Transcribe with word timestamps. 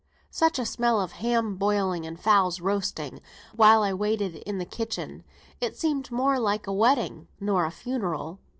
Such 0.31 0.57
a 0.57 0.65
smell 0.65 0.99
of 0.99 1.11
ham 1.11 1.57
boiling 1.57 2.07
and 2.07 2.19
fowls 2.19 2.59
roasting 2.59 3.21
while 3.55 3.83
I 3.83 3.93
waited 3.93 4.37
in 4.47 4.57
the 4.57 4.65
kitchen; 4.65 5.23
it 5.59 5.77
seemed 5.77 6.09
more 6.11 6.39
like 6.39 6.65
a 6.65 6.73
wedding 6.73 7.27
nor 7.39 7.65
a 7.65 7.69
funeral. 7.71 8.39